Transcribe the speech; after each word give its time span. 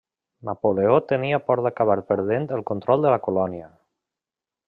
Napoleó 0.47 0.95
tenia 1.11 1.39
por 1.49 1.61
d'acabar 1.65 1.99
perdent 2.09 2.49
el 2.59 2.65
control 2.73 3.05
de 3.07 3.13
la 3.17 3.23
colònia. 3.27 3.69